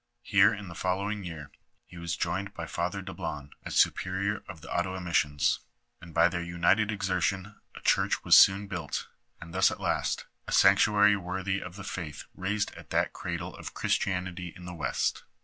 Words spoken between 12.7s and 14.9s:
at that cradle of Christianity in the